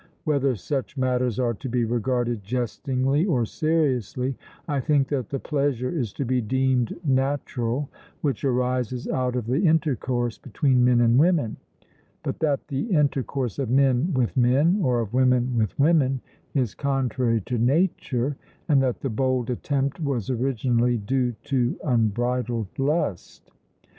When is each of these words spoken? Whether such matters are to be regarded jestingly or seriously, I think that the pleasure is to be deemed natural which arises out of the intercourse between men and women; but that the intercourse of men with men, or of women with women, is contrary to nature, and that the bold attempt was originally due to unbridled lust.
Whether 0.23 0.55
such 0.55 0.97
matters 0.97 1.37
are 1.37 1.53
to 1.53 1.69
be 1.69 1.85
regarded 1.85 2.43
jestingly 2.43 3.23
or 3.23 3.45
seriously, 3.45 4.35
I 4.67 4.79
think 4.79 5.09
that 5.09 5.29
the 5.29 5.37
pleasure 5.37 5.91
is 5.91 6.11
to 6.13 6.25
be 6.25 6.41
deemed 6.41 6.99
natural 7.05 7.87
which 8.21 8.43
arises 8.43 9.07
out 9.07 9.35
of 9.35 9.45
the 9.45 9.61
intercourse 9.67 10.39
between 10.39 10.83
men 10.83 11.01
and 11.01 11.19
women; 11.19 11.57
but 12.23 12.39
that 12.39 12.67
the 12.69 12.87
intercourse 12.87 13.59
of 13.59 13.69
men 13.69 14.11
with 14.11 14.35
men, 14.35 14.79
or 14.81 15.01
of 15.01 15.13
women 15.13 15.55
with 15.55 15.77
women, 15.79 16.21
is 16.55 16.73
contrary 16.73 17.41
to 17.41 17.59
nature, 17.59 18.37
and 18.67 18.81
that 18.81 19.01
the 19.01 19.09
bold 19.11 19.51
attempt 19.51 19.99
was 19.99 20.31
originally 20.31 20.97
due 20.97 21.33
to 21.43 21.77
unbridled 21.83 22.69
lust. 22.79 23.51